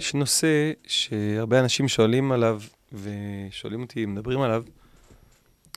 יש 0.00 0.14
נושא 0.14 0.72
שהרבה 0.86 1.60
אנשים 1.60 1.88
שואלים 1.88 2.32
עליו, 2.32 2.60
ושואלים 2.92 3.82
אותי, 3.82 4.06
מדברים 4.06 4.40
עליו, 4.40 4.64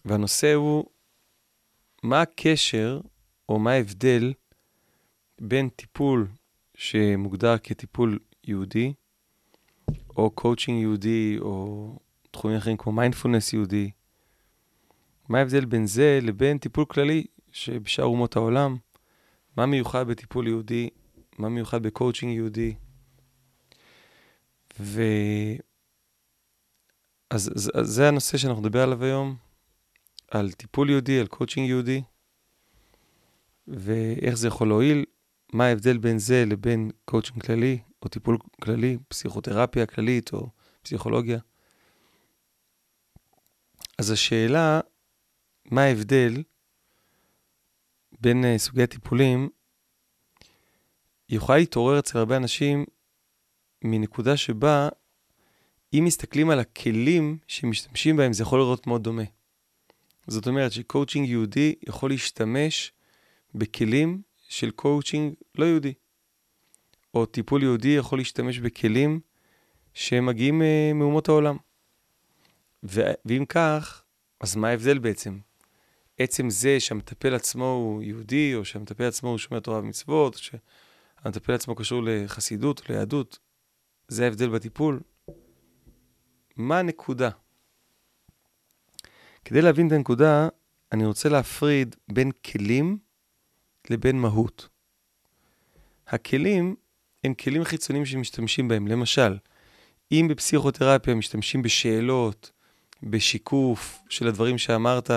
והנושא 0.06 0.54
הוא, 0.54 0.86
מה 2.04 2.22
הקשר, 2.22 3.02
או 3.50 3.60
מה 3.60 3.72
ההבדל, 3.72 4.34
בין 5.42 5.70
טיפול 5.70 6.28
שמוגדר 6.76 7.58
כטיפול 7.58 8.20
יהודי, 8.44 8.94
או 10.18 10.32
קואוצ'ינג 10.32 10.82
יהודי, 10.82 11.38
או 11.42 12.00
תחומים 12.32 12.58
אחרים 12.58 12.78
כמו 12.78 12.92
מיינדפולנס 12.92 13.54
יהודי, 13.54 13.92
מה 15.30 15.38
ההבדל 15.40 15.66
בין 15.66 15.86
זה 15.86 16.20
לבין 16.22 16.58
טיפול 16.58 16.86
כללי 16.86 17.26
שבשאר 17.52 18.06
אומות 18.06 18.36
העולם? 18.36 18.78
מה 19.58 19.66
מיוחד 19.66 20.08
בטיפול 20.08 20.48
יהודי? 20.48 20.90
מה 21.38 21.50
מיוחד 21.50 21.84
בקואוצ'ינג 21.84 22.36
יהודי? 22.36 22.74
ו... 24.80 25.02
אז, 27.30 27.52
אז, 27.56 27.72
אז 27.74 27.88
זה 27.88 28.08
הנושא 28.08 28.38
שאנחנו 28.38 28.62
נדבר 28.62 28.84
עליו 28.84 29.04
היום, 29.04 29.36
על 30.32 30.52
טיפול 30.52 30.90
יהודי, 30.90 31.20
על 31.20 31.28
קואוצ'ינג 31.28 31.70
יהודי, 31.70 32.02
ואיך 33.68 34.36
זה 34.36 34.48
יכול 34.48 34.68
להועיל, 34.68 35.06
מה 35.54 35.66
ההבדל 35.66 35.98
בין 35.98 36.20
זה 36.20 36.44
לבין 36.48 36.92
קואוצ'ינג 37.06 37.44
כללי, 37.44 37.80
או 38.02 38.08
טיפול 38.08 38.38
כללי, 38.62 38.98
פסיכותרפיה 39.08 39.86
כללית, 39.86 40.34
או 40.34 40.50
פסיכולוגיה. 40.82 41.40
אז 43.98 44.12
השאלה, 44.12 44.80
מה 45.66 45.82
ההבדל 45.82 46.44
בין 48.20 48.44
אה, 48.44 48.58
סוגי 48.58 48.84
הטיפולים, 48.84 49.50
יכולה 51.30 51.58
להתעורר 51.58 52.00
אצל 52.00 52.18
הרבה 52.18 52.38
אנשים 52.38 52.86
מנקודה 53.84 54.38
שבה, 54.38 54.90
אם 55.94 56.04
מסתכלים 56.06 56.50
על 56.50 56.60
הכלים 56.60 57.38
שמשתמשים 57.48 58.18
בהם, 58.18 58.34
זה 58.34 58.44
יכול 58.44 58.60
להיראות 58.60 58.88
מאוד 58.88 59.04
דומה. 59.04 59.24
זאת 60.28 60.48
אומרת 60.48 60.72
שקואוצ'ינג 60.72 61.30
יהודי 61.30 61.76
יכול 61.88 62.10
להשתמש 62.10 62.92
בכלים 63.56 64.22
של 64.50 64.72
קואוצ'ינג 64.72 65.34
לא 65.56 65.66
יהודי. 65.66 65.94
או 67.14 67.26
טיפול 67.26 67.64
יהודי 67.64 67.88
יכול 67.88 68.20
להשתמש 68.20 68.60
בכלים 68.60 69.20
שמגיעים 69.94 70.62
אה, 70.62 70.94
מאומות 70.94 71.30
העולם. 71.30 71.58
ו- 72.84 73.14
ואם 73.26 73.46
כך, 73.50 74.04
אז 74.40 74.56
מה 74.56 74.70
ההבדל 74.70 74.98
בעצם? 74.98 75.38
עצם 76.18 76.50
זה 76.50 76.80
שהמטפל 76.80 77.36
עצמו 77.36 77.66
הוא 77.66 78.04
יהודי, 78.04 78.56
או 78.56 78.66
שהמטפל 78.66 79.04
עצמו 79.04 79.30
הוא 79.30 79.38
שומר 79.38 79.60
תורה 79.60 79.80
ומצוות, 79.80 80.36
או 80.36 80.40
שהמטפל 80.40 81.54
עצמו 81.54 81.76
קשור 81.76 82.02
לחסידות, 82.06 82.90
ליהדות, 82.90 83.40
זה 84.14 84.24
ההבדל 84.24 84.50
בטיפול. 84.50 85.00
מה 86.56 86.80
הנקודה? 86.80 87.30
כדי 89.46 89.62
להבין 89.62 89.88
את 89.88 89.92
הנקודה, 89.92 90.48
אני 90.92 91.06
רוצה 91.06 91.30
להפריד 91.30 91.96
בין 92.12 92.32
כלים 92.32 92.98
לבין 93.90 94.20
מהות. 94.20 94.70
הכלים 96.08 96.76
הם 97.24 97.34
כלים 97.34 97.64
חיצוניים 97.64 98.06
שמשתמשים 98.06 98.68
בהם. 98.68 98.88
למשל, 98.88 99.38
אם 100.12 100.28
בפסיכותרפיה 100.30 101.16
משתמשים 101.16 101.62
בשאלות, 101.62 102.52
בשיקוף 103.04 104.00
של 104.10 104.28
הדברים 104.28 104.58
שאמרת, 104.58 105.12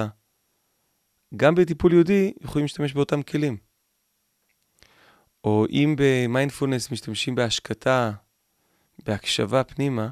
גם 1.37 1.55
בטיפול 1.55 1.93
יהודי 1.93 2.33
יכולים 2.41 2.65
להשתמש 2.65 2.93
באותם 2.93 3.23
כלים. 3.23 3.57
או 5.45 5.67
אם 5.71 5.95
במיינדפולנס 5.99 6.91
משתמשים 6.91 7.35
בהשקטה, 7.35 8.13
בהקשבה 9.05 9.65
פנימה, 9.65 10.09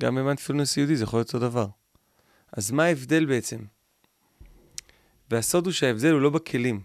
גם 0.00 0.14
במיינדפולנס 0.14 0.76
יהודי 0.76 0.96
זה 0.96 1.04
יכול 1.04 1.18
להיות 1.18 1.34
אותו 1.34 1.48
דבר. 1.48 1.66
אז 2.52 2.70
מה 2.70 2.84
ההבדל 2.84 3.26
בעצם? 3.26 3.64
והסוד 5.30 5.66
הוא 5.66 5.72
שההבדל 5.72 6.12
הוא 6.12 6.20
לא 6.20 6.30
בכלים. 6.30 6.82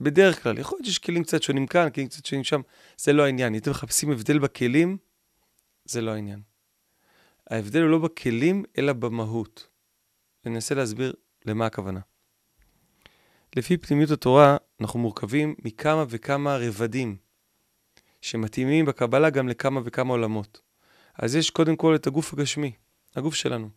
בדרך 0.00 0.42
כלל, 0.42 0.58
יכול 0.58 0.76
להיות 0.76 0.86
שיש 0.86 0.98
כלים 0.98 1.24
קצת 1.24 1.42
שונים 1.42 1.66
כאן, 1.66 1.90
כלים 1.90 2.08
קצת 2.08 2.26
שונים 2.26 2.44
שם, 2.44 2.60
זה 2.96 3.12
לא 3.12 3.24
העניין. 3.24 3.54
אם 3.54 3.60
אתם 3.60 3.70
מחפשים 3.70 4.10
הבדל 4.10 4.38
בכלים, 4.38 4.96
זה 5.84 6.00
לא 6.00 6.10
העניין. 6.10 6.42
ההבדל 7.50 7.82
הוא 7.82 7.90
לא 7.90 7.98
בכלים, 7.98 8.64
אלא 8.78 8.92
במהות. 8.92 9.68
אני 10.46 10.54
אנסה 10.54 10.74
להסביר 10.74 11.14
למה 11.44 11.66
הכוונה. 11.66 12.00
לפי 13.56 13.76
פנימיות 13.76 14.10
התורה, 14.10 14.56
אנחנו 14.80 15.00
מורכבים 15.00 15.54
מכמה 15.64 16.04
וכמה 16.08 16.56
רבדים, 16.56 17.16
שמתאימים 18.22 18.84
בקבלה 18.84 19.30
גם 19.30 19.48
לכמה 19.48 19.80
וכמה 19.84 20.12
עולמות. 20.12 20.60
אז 21.18 21.36
יש 21.36 21.50
קודם 21.50 21.76
כל 21.76 21.94
את 21.94 22.06
הגוף 22.06 22.32
הגשמי, 22.32 22.72
הגוף 23.16 23.34
שלנו. 23.34 23.68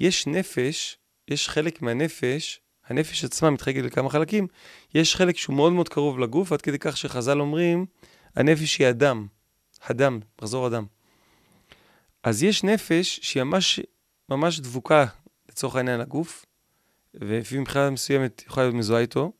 יש 0.00 0.26
נפש, 0.26 0.98
יש 1.28 1.48
חלק 1.48 1.82
מהנפש, 1.82 2.60
הנפש 2.86 3.24
עצמה 3.24 3.50
מתחלקת 3.50 3.82
לכמה 3.82 4.10
חלקים, 4.10 4.46
יש 4.94 5.16
חלק 5.16 5.36
שהוא 5.36 5.56
מאוד 5.56 5.72
מאוד 5.72 5.88
קרוב 5.88 6.18
לגוף, 6.18 6.52
עד 6.52 6.62
כדי 6.62 6.78
כך 6.78 6.96
שחז"ל 6.96 7.40
אומרים, 7.40 7.86
הנפש 8.34 8.78
היא 8.78 8.88
אדם, 8.88 9.26
הדם, 9.82 10.20
מחזור 10.38 10.66
אדם. 10.66 10.84
אז 12.22 12.42
יש 12.42 12.64
נפש 12.64 13.20
שהיא 13.22 13.42
ממש, 13.42 13.80
ממש 14.28 14.60
דבוקה 14.60 15.06
לצורך 15.48 15.76
העניין 15.76 16.00
לגוף, 16.00 16.46
ולפי 17.14 17.58
מבחינה 17.58 17.90
מסוימת 17.90 18.42
יכולה 18.46 18.66
להיות 18.66 18.76
מזוהה 18.76 19.00
איתו, 19.00 19.32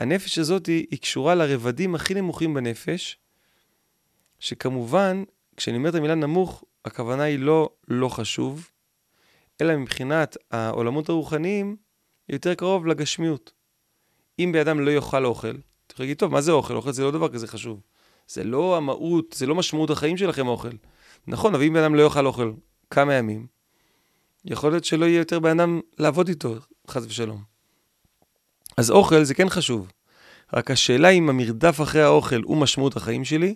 והנפש 0.00 0.38
הזאת 0.38 0.66
היא, 0.66 0.86
היא 0.90 0.98
קשורה 0.98 1.34
לרבדים 1.34 1.94
הכי 1.94 2.14
נמוכים 2.14 2.54
בנפש, 2.54 3.18
שכמובן, 4.38 5.24
כשאני 5.56 5.76
אומר 5.76 5.88
את 5.88 5.94
המילה 5.94 6.14
נמוך, 6.14 6.64
הכוונה 6.84 7.22
היא 7.22 7.38
לא 7.38 7.70
לא 7.88 8.08
חשוב, 8.08 8.70
אלא 9.60 9.76
מבחינת 9.76 10.36
העולמות 10.50 11.08
הרוחניים, 11.08 11.76
יותר 12.28 12.54
קרוב 12.54 12.86
לגשמיות. 12.86 13.52
אם 14.38 14.50
בן 14.52 14.58
אדם 14.58 14.80
לא 14.80 14.90
יאכל 14.90 15.24
אוכל, 15.24 15.56
אתה 15.86 15.94
יכול 15.94 16.04
להגיד, 16.04 16.18
טוב, 16.18 16.32
מה 16.32 16.40
זה 16.40 16.52
אוכל? 16.52 16.74
אוכל 16.74 16.92
זה 16.92 17.04
לא 17.04 17.10
דבר 17.10 17.28
כזה 17.28 17.46
חשוב. 17.46 17.80
זה 18.28 18.44
לא 18.44 18.76
המהות, 18.76 19.34
זה 19.38 19.46
לא 19.46 19.54
משמעות 19.54 19.90
החיים 19.90 20.16
שלכם 20.16 20.46
אוכל. 20.46 20.68
נכון, 21.26 21.54
אבל 21.54 21.64
אם 21.64 21.72
בן 21.72 21.80
אדם 21.80 21.94
לא 21.94 22.02
יאכל 22.02 22.26
אוכל 22.26 22.52
כמה 22.90 23.14
ימים, 23.14 23.46
יכול 24.44 24.70
להיות 24.70 24.84
שלא 24.84 25.04
יהיה 25.04 25.18
יותר 25.18 25.38
בן 25.38 25.60
אדם 25.60 25.80
לעבוד 25.98 26.28
איתו, 26.28 26.54
חס 26.88 27.04
ושלום. 27.06 27.55
אז 28.76 28.90
אוכל 28.90 29.24
זה 29.24 29.34
כן 29.34 29.48
חשוב. 29.48 29.92
רק 30.52 30.70
השאלה 30.70 31.08
אם 31.08 31.28
המרדף 31.28 31.80
אחרי 31.82 32.02
האוכל 32.02 32.42
הוא 32.44 32.56
משמעות 32.56 32.96
החיים 32.96 33.24
שלי, 33.24 33.54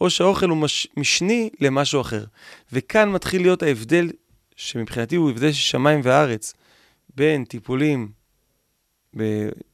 או 0.00 0.10
שהאוכל 0.10 0.48
הוא 0.48 0.58
מש... 0.58 0.88
משני 0.96 1.50
למשהו 1.60 2.00
אחר. 2.00 2.24
וכאן 2.72 3.08
מתחיל 3.08 3.42
להיות 3.42 3.62
ההבדל, 3.62 4.10
שמבחינתי 4.56 5.16
הוא 5.16 5.30
הבדל 5.30 5.52
של 5.52 5.60
שמיים 5.60 6.00
וארץ, 6.04 6.54
בין 7.14 7.44
טיפולים 7.44 8.12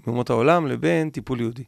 באומות 0.00 0.31
העולם 0.31 0.67
לבין 0.67 1.11
טיפול 1.11 1.41
יהודי. 1.41 1.65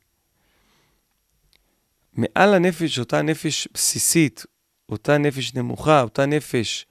מעל 2.12 2.54
הנפש, 2.54 2.99
אותה 2.99 3.22
נפש 3.22 3.69
בסיסית, 3.75 4.47
אותה 4.88 5.19
נפש 5.19 5.54
נמוכה, 5.54 6.03
אותה 6.03 6.26
נפש 6.26 6.87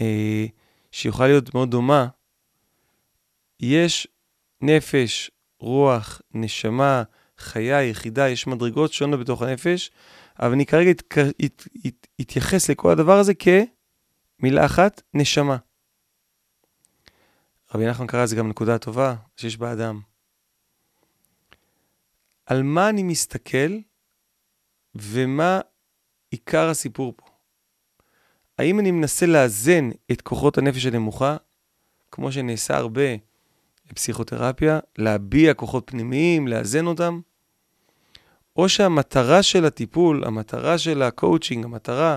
אה, 0.00 0.46
שיכולה 0.92 1.28
להיות 1.28 1.54
מאוד 1.54 1.70
דומה, 1.70 2.06
יש 3.60 4.08
נפש, 4.60 5.30
רוח, 5.60 6.22
נשמה, 6.34 7.02
חיה, 7.38 7.82
יחידה, 7.82 8.28
יש 8.28 8.46
מדרגות 8.46 8.92
שונות 8.92 9.20
בתוך 9.20 9.42
הנפש, 9.42 9.90
אבל 10.38 10.52
אני 10.52 10.66
כרגע 10.66 10.90
את, 10.90 11.02
את, 11.44 11.68
את, 11.86 12.06
אתייחס 12.20 12.70
לכל 12.70 12.90
הדבר 12.90 13.18
הזה 13.18 13.32
כמילה 13.34 14.66
אחת, 14.66 15.02
נשמה. 15.14 15.56
רבי 17.74 17.86
נחמן 17.86 18.06
קרא 18.06 18.22
לזה 18.22 18.36
גם 18.36 18.48
נקודה 18.48 18.78
טובה 18.78 19.14
שיש 19.36 19.56
באדם. 19.56 20.00
על 22.46 22.62
מה 22.62 22.88
אני 22.88 23.02
מסתכל 23.02 23.78
ומה 24.94 25.60
עיקר 26.30 26.68
הסיפור 26.68 27.14
פה? 27.16 27.26
האם 28.58 28.80
אני 28.80 28.90
מנסה 28.90 29.26
לאזן 29.26 29.90
את 30.12 30.22
כוחות 30.22 30.58
הנפש 30.58 30.86
הנמוכה, 30.86 31.36
כמו 32.10 32.32
שנעשה 32.32 32.76
הרבה 32.76 33.02
בפסיכותרפיה, 33.90 34.78
להביע 34.98 35.54
כוחות 35.54 35.82
פנימיים, 35.86 36.48
לאזן 36.48 36.86
אותם? 36.86 37.20
או 38.56 38.68
שהמטרה 38.68 39.42
של 39.42 39.64
הטיפול, 39.64 40.24
המטרה 40.24 40.78
של 40.78 41.02
הקואוצ'ינג, 41.02 41.64
המטרה 41.64 42.16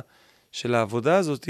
של 0.52 0.76
העבודה 0.76 1.18
הזאת, 1.18 1.46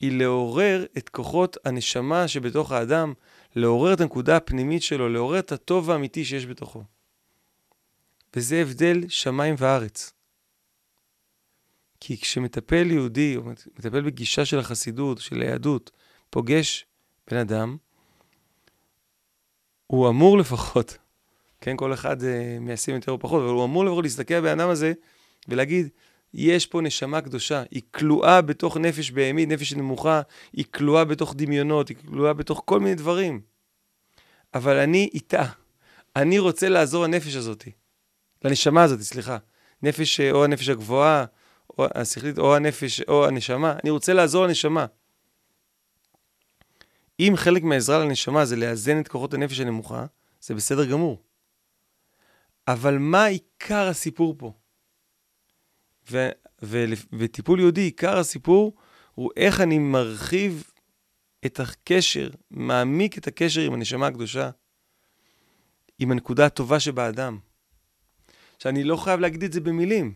היא 0.00 0.18
לעורר 0.18 0.84
את 0.98 1.08
כוחות 1.08 1.56
הנשמה 1.64 2.28
שבתוך 2.28 2.72
האדם, 2.72 3.12
לעורר 3.56 3.92
את 3.92 4.00
הנקודה 4.00 4.36
הפנימית 4.36 4.82
שלו, 4.82 5.08
לעורר 5.08 5.38
את 5.38 5.52
הטוב 5.52 5.90
האמיתי 5.90 6.24
שיש 6.24 6.46
בתוכו. 6.46 6.84
וזה 8.36 8.60
הבדל 8.60 9.04
שמיים 9.08 9.54
וארץ. 9.58 10.12
כי 12.00 12.18
כשמטפל 12.18 12.90
יהודי, 12.90 13.36
או 13.36 13.42
מטפל 13.78 14.00
בגישה 14.00 14.44
של 14.44 14.58
החסידות, 14.58 15.18
של 15.18 15.40
היהדות, 15.40 15.90
פוגש 16.30 16.86
בן 17.30 17.36
אדם, 17.36 17.76
הוא 19.86 20.08
אמור 20.08 20.38
לפחות, 20.38 20.98
כן, 21.60 21.76
כל 21.76 21.94
אחד 21.94 22.20
uh, 22.20 22.24
מיישם 22.60 22.94
יותר 22.94 23.12
או 23.12 23.18
פחות, 23.18 23.42
אבל 23.42 23.50
הוא 23.50 23.64
אמור 23.64 23.84
לבוא 23.84 24.02
להסתכל 24.02 24.34
על 24.34 24.46
אדם 24.46 24.68
הזה 24.68 24.92
ולהגיד, 25.48 25.88
יש 26.34 26.66
פה 26.66 26.80
נשמה 26.80 27.20
קדושה, 27.20 27.62
היא 27.70 27.82
כלואה 27.90 28.42
בתוך 28.42 28.76
נפש 28.76 29.10
בהמית, 29.10 29.48
נפש 29.48 29.72
נמוכה, 29.72 30.20
היא 30.52 30.64
כלואה 30.70 31.04
בתוך 31.04 31.34
דמיונות, 31.36 31.88
היא 31.88 31.96
כלואה 32.06 32.32
בתוך 32.32 32.62
כל 32.64 32.80
מיני 32.80 32.94
דברים. 32.94 33.40
אבל 34.54 34.76
אני 34.76 35.10
איתה. 35.14 35.44
אני 36.16 36.38
רוצה 36.38 36.68
לעזור 36.68 37.04
לנפש 37.04 37.36
הזאת, 37.36 37.64
לנשמה 38.44 38.82
הזאת, 38.82 39.00
סליחה. 39.00 39.38
נפש, 39.82 40.20
אה, 40.20 40.30
או 40.30 40.44
הנפש 40.44 40.68
הגבוהה, 40.68 41.24
או 41.78 41.86
השכלית, 41.94 42.38
או 42.38 42.56
הנפש, 42.56 43.00
או 43.00 43.26
הנשמה. 43.26 43.74
אני 43.82 43.90
רוצה 43.90 44.12
לעזור 44.12 44.46
לנשמה. 44.46 44.86
אם 47.20 47.32
חלק 47.36 47.62
מהעזרה 47.62 48.04
לנשמה 48.04 48.44
זה 48.44 48.56
לאזן 48.56 49.00
את 49.00 49.08
כוחות 49.08 49.34
הנפש 49.34 49.60
הנמוכה, 49.60 50.06
זה 50.40 50.54
בסדר 50.54 50.90
גמור. 50.90 51.22
אבל 52.68 52.98
מה 52.98 53.24
עיקר 53.24 53.88
הסיפור 53.88 54.34
פה? 54.38 54.52
ו- 56.10 56.30
ו- 56.62 56.84
וטיפול 57.12 57.60
יהודי, 57.60 57.80
עיקר 57.80 58.18
הסיפור 58.18 58.74
הוא 59.14 59.30
איך 59.36 59.60
אני 59.60 59.78
מרחיב 59.78 60.70
את 61.46 61.60
הקשר, 61.60 62.30
מעמיק 62.50 63.18
את 63.18 63.26
הקשר 63.26 63.60
עם 63.60 63.74
הנשמה 63.74 64.06
הקדושה, 64.06 64.50
עם 65.98 66.12
הנקודה 66.12 66.46
הטובה 66.46 66.80
שבאדם. 66.80 67.38
שאני 68.58 68.84
לא 68.84 68.96
חייב 68.96 69.20
להגיד 69.20 69.42
את 69.42 69.52
זה 69.52 69.60
במילים. 69.60 70.14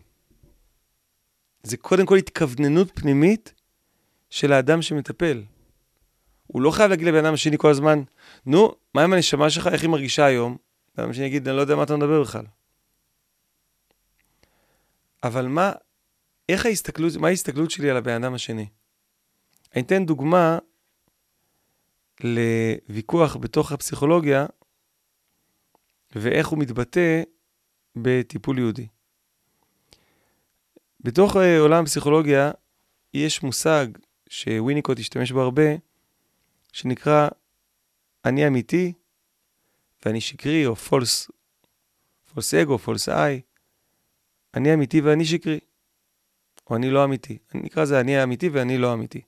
זה 1.63 1.77
קודם 1.77 2.05
כל 2.05 2.17
התכווננות 2.17 2.91
פנימית 2.95 3.53
של 4.29 4.53
האדם 4.53 4.81
שמטפל. 4.81 5.43
הוא 6.51 6.61
לא 6.61 6.71
חייב 6.71 6.89
להגיד 6.89 7.07
לבן 7.07 7.25
אדם 7.25 7.33
השני 7.33 7.57
כל 7.57 7.69
הזמן, 7.69 8.03
נו, 8.45 8.75
מה 8.93 9.03
עם 9.03 9.13
הנשמה 9.13 9.49
שלך, 9.49 9.67
איך 9.67 9.81
היא 9.81 9.89
מרגישה 9.89 10.25
היום? 10.25 10.57
בן 10.97 11.03
אדם 11.03 11.13
שני 11.13 11.25
יגיד, 11.25 11.47
אני 11.47 11.57
לא 11.57 11.61
יודע 11.61 11.75
מה 11.75 11.83
אתה 11.83 11.95
מדבר 11.95 12.21
בכלל. 12.21 12.45
אבל 15.23 15.47
מה, 15.47 15.71
איך 16.49 16.65
ההסתכלות, 16.65 17.15
מה 17.15 17.27
ההסתכלות 17.27 17.71
שלי 17.71 17.89
על 17.89 17.97
הבן 17.97 18.23
אדם 18.23 18.33
השני? 18.33 18.67
אני 19.75 19.81
אתן 19.81 20.05
דוגמה 20.05 20.57
לוויכוח 22.23 23.35
בתוך 23.35 23.71
הפסיכולוגיה, 23.71 24.45
ואיך 26.15 26.47
הוא 26.47 26.59
מתבטא 26.59 27.21
בטיפול 27.95 28.59
יהודי. 28.59 28.87
בתוך 30.99 31.37
אה, 31.37 31.59
עולם 31.59 31.83
הפסיכולוגיה 31.83 32.51
יש 33.13 33.43
מושג 33.43 33.87
שוויניקוט 34.29 34.99
השתמש 34.99 35.31
בו 35.31 35.41
הרבה, 35.41 35.88
שנקרא 36.73 37.27
אני 38.25 38.47
אמיתי 38.47 38.93
ואני 40.05 40.21
שקרי, 40.21 40.65
או 40.65 40.75
false, 40.75 41.31
false 42.33 42.53
ego, 42.53 42.77
false 42.77 43.09
I. 43.09 43.41
אני 44.53 44.73
אמיתי 44.73 45.01
ואני 45.01 45.25
שקרי, 45.25 45.59
או 46.69 46.75
אני 46.75 46.89
לא 46.89 47.03
אמיתי. 47.03 47.37
אני 47.53 47.61
נקרא 47.61 47.83
לזה 47.83 47.99
אני 47.99 48.17
האמיתי 48.17 48.49
ואני 48.49 48.77
לא 48.77 48.93
אמיתי. 48.93 49.21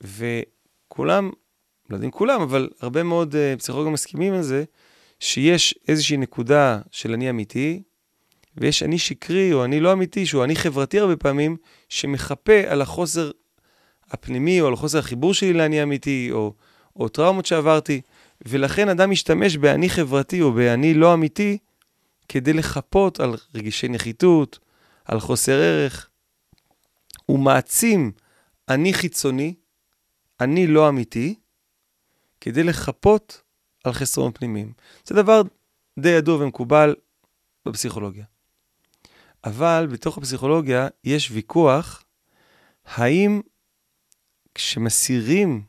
וכולם, 0.00 1.30
לא 1.90 1.94
יודע 1.94 2.05
אם 2.05 2.10
כולם, 2.10 2.40
אבל 2.40 2.70
הרבה 2.80 3.02
מאוד 3.02 3.34
אה, 3.34 3.58
פסיכולוגים 3.58 3.92
מסכימים 3.92 4.34
על 4.34 4.42
זה, 4.42 4.64
שיש 5.20 5.74
איזושהי 5.88 6.16
נקודה 6.16 6.80
של 6.90 7.12
אני 7.12 7.30
אמיתי, 7.30 7.82
ויש 8.56 8.82
אני 8.82 8.98
שקרי 8.98 9.52
או 9.52 9.64
אני 9.64 9.80
לא 9.80 9.92
אמיתי, 9.92 10.26
שהוא 10.26 10.44
אני 10.44 10.56
חברתי 10.56 11.00
הרבה 11.00 11.16
פעמים, 11.16 11.56
שמחפה 11.88 12.60
על 12.66 12.82
החוסר 12.82 13.30
הפנימי 14.10 14.60
או 14.60 14.66
על 14.66 14.76
חוסר 14.76 14.98
החיבור 14.98 15.34
שלי 15.34 15.52
לאני 15.52 15.82
אמיתי, 15.82 16.28
או, 16.32 16.52
או 16.96 17.08
טראומות 17.08 17.46
שעברתי, 17.46 18.00
ולכן 18.46 18.88
אדם 18.88 19.10
משתמש 19.10 19.56
באני 19.56 19.88
חברתי 19.88 20.42
או 20.42 20.52
באני 20.52 20.94
לא 20.94 21.14
אמיתי 21.14 21.58
כדי 22.28 22.52
לחפות 22.52 23.20
על 23.20 23.34
רגישי 23.54 23.88
נחיתות, 23.88 24.58
על 25.04 25.20
חוסר 25.20 25.52
ערך. 25.52 26.08
הוא 27.26 27.38
מעצים 27.38 28.12
אני 28.68 28.94
חיצוני, 28.94 29.54
אני 30.40 30.66
לא 30.66 30.88
אמיתי, 30.88 31.34
כדי 32.40 32.62
לחפות 32.62 33.42
על 33.84 33.92
חסרונות 33.92 34.38
פנימיים. 34.38 34.72
זה 35.04 35.14
דבר 35.14 35.42
די 35.98 36.08
ידוע 36.08 36.42
ומקובל 36.42 36.94
בפסיכולוגיה. 37.66 38.24
אבל 39.44 39.88
בתוך 39.92 40.18
הפסיכולוגיה 40.18 40.88
יש 41.04 41.30
ויכוח 41.30 42.04
האם 42.86 43.40
כשמסירים, 44.56 45.62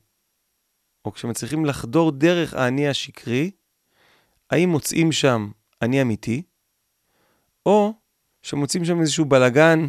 או 1.05 1.11
כשמצליחים 1.11 1.65
לחדור 1.65 2.11
דרך 2.11 2.53
האני 2.53 2.87
השקרי, 2.87 3.51
האם 4.49 4.69
מוצאים 4.69 5.11
שם 5.11 5.51
אני 5.81 6.01
אמיתי, 6.01 6.43
או 7.65 7.93
שמוצאים 8.41 8.85
שם 8.85 9.01
איזשהו 9.01 9.25
בלגן, 9.25 9.87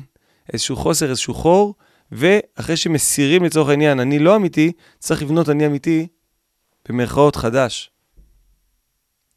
איזשהו 0.53 0.77
חוסר, 0.77 1.11
איזשהו 1.11 1.35
חור, 1.35 1.75
ואחרי 2.13 2.77
שמסירים 2.77 3.45
לצורך 3.45 3.69
העניין 3.69 4.01
אני 4.01 4.19
לא 4.19 4.37
אמיתי, 4.37 4.73
צריך 4.99 5.23
לבנות 5.23 5.49
אני 5.49 5.67
אמיתי 5.67 6.07
במרכאות 6.89 7.37
חדש. 7.37 7.91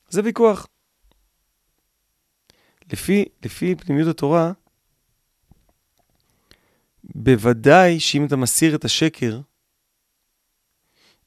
זה 0.09 0.21
ויכוח. 0.23 0.67
לפי, 2.91 3.25
לפי 3.45 3.75
פנימיות 3.75 4.07
התורה, 4.07 4.51
בוודאי 7.03 7.99
שאם 7.99 8.25
אתה 8.25 8.35
מסיר 8.35 8.75
את 8.75 8.85
השקר, 8.85 9.39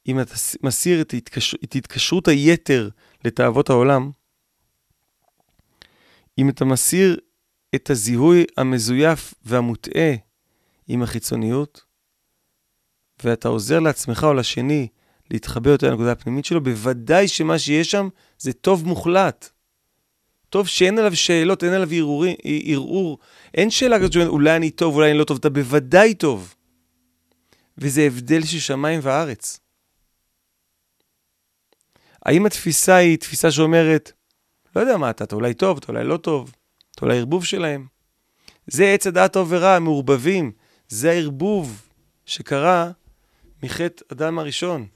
אם 0.09 0.21
אתה 0.21 0.35
מסיר 0.63 1.01
את, 1.01 1.15
התקשר, 1.15 1.57
את 1.65 1.75
התקשרות 1.75 2.29
היתר 2.29 2.89
לתאוות 3.25 3.71
העולם, 3.71 4.11
אם 6.39 6.49
אתה 6.49 6.65
מסיר 6.65 7.17
את 7.75 7.91
הזיהוי 7.91 8.45
המזויף 8.57 9.35
והמוטעה 9.45 10.15
עם 10.89 11.03
החיצוניות, 11.03 11.85
ואתה 13.25 13.49
עוזר 13.49 13.81
לעצמך 13.81 14.25
או 14.25 14.35
לשני 14.35 14.89
להתחבר 15.31 15.71
יותר 15.71 15.91
לנקודה 15.91 16.13
הפנימית 16.13 16.45
שלו, 16.45 16.63
בוודאי 16.63 17.29
שמה 17.29 17.59
שיש 17.59 17.91
שם 17.91 18.09
זה 18.39 18.53
טוב 18.53 18.87
מוחלט. 18.87 19.51
טוב 20.51 20.67
שאין 20.67 20.99
עליו 20.99 21.17
שאלות, 21.17 21.65
אין 21.65 21.73
עליו 21.73 21.89
ערעור. 22.45 23.19
אין 23.55 23.71
שאלה 23.71 23.99
כזאת 23.99 24.13
שאומרת, 24.13 24.31
אולי 24.31 24.57
אני 24.57 24.71
טוב, 24.71 24.95
אולי 24.95 25.11
אני 25.11 25.19
לא 25.19 25.25
טוב, 25.25 25.39
אתה 25.39 25.51
בוודאי 25.51 26.15
טוב. 26.15 26.55
וזה 27.79 28.03
הבדל 28.03 28.45
של 28.45 28.59
שמיים 28.59 29.01
וארץ. 29.03 29.61
האם 32.25 32.47
התפיסה 32.47 32.97
היא 32.97 33.19
תפיסה 33.19 33.51
שאומרת, 33.51 34.13
לא 34.77 34.81
יודע 34.81 34.97
מה 34.97 35.11
אתה, 35.11 35.25
אתה 35.25 35.35
אולי 35.35 35.55
טוב, 35.55 35.79
אתה 35.79 35.93
אולי 35.93 36.05
לא 36.05 36.17
טוב, 36.17 36.53
אתה 36.91 37.05
אולי 37.05 37.19
ערבוב 37.19 37.45
שלהם? 37.45 37.87
זה 38.67 38.85
עץ 38.85 39.07
הדעת 39.07 39.33
טוב 39.33 39.49
ורע, 39.51 39.79
מעורבבים. 39.79 40.53
זה 40.89 41.11
הערבוב 41.11 41.83
שקרה 42.27 42.91
מחטא 43.63 44.05
אדם 44.13 44.39
הראשון. 44.39 44.87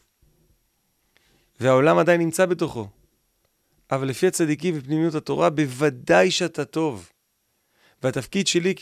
והעולם 1.60 1.98
עדיין 1.98 2.20
נמצא 2.20 2.46
בתוכו. 2.46 2.88
אבל 3.90 4.08
לפי 4.08 4.26
הצדיקים 4.26 4.74
ופנימיות 4.78 5.14
התורה, 5.14 5.50
בוודאי 5.50 6.30
שאתה 6.30 6.64
טוב. 6.64 7.10
והתפקיד 8.02 8.46
שלי 8.46 8.74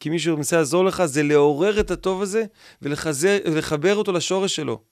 כמי 0.00 0.18
שמנסה 0.18 0.56
לעזור 0.56 0.84
לך 0.84 1.04
זה 1.04 1.22
לעורר 1.22 1.80
את 1.80 1.90
הטוב 1.90 2.22
הזה 2.22 2.44
ולחבר 2.82 3.96
אותו 3.96 4.12
לשורש 4.12 4.56
שלו. 4.56 4.82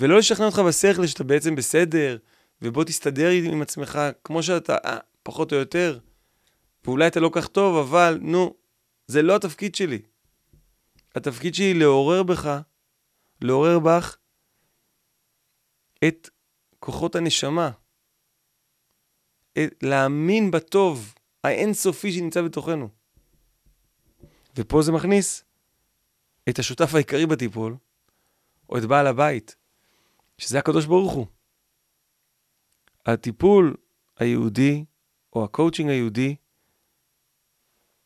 ולא 0.00 0.18
לשכנע 0.18 0.46
אותך 0.46 0.58
בשכל 0.58 1.06
שאתה 1.06 1.24
בעצם 1.24 1.54
בסדר, 1.54 2.18
ובוא 2.62 2.84
תסתדר 2.84 3.30
עם 3.30 3.62
עצמך 3.62 3.98
כמו 4.24 4.42
שאתה, 4.42 4.76
אה, 4.84 4.98
פחות 5.22 5.52
או 5.52 5.58
יותר. 5.58 5.98
ואולי 6.84 7.06
אתה 7.06 7.20
לא 7.20 7.30
כך 7.32 7.46
טוב, 7.48 7.76
אבל 7.88 8.18
נו, 8.22 8.54
זה 9.06 9.22
לא 9.22 9.36
התפקיד 9.36 9.74
שלי. 9.74 10.02
התפקיד 11.14 11.54
שלי 11.54 11.74
לעורר 11.74 12.22
בך, 12.22 12.60
לעורר 13.40 13.78
בך 13.78 14.16
את 16.04 16.30
כוחות 16.78 17.16
הנשמה. 17.16 17.70
את, 19.52 19.74
להאמין 19.82 20.50
בטוב 20.50 21.14
האינסופי 21.44 22.12
שנמצא 22.12 22.42
בתוכנו. 22.42 22.88
ופה 24.56 24.82
זה 24.82 24.92
מכניס 24.92 25.44
את 26.48 26.58
השותף 26.58 26.94
העיקרי 26.94 27.26
בטיפול, 27.26 27.76
או 28.68 28.78
את 28.78 28.84
בעל 28.84 29.06
הבית, 29.06 29.56
שזה 30.40 30.58
הקדוש 30.58 30.86
ברוך 30.86 31.12
הוא. 31.12 31.26
הטיפול 33.06 33.76
היהודי, 34.18 34.84
או 35.32 35.44
הקואוצ'ינג 35.44 35.90
היהודי, 35.90 36.36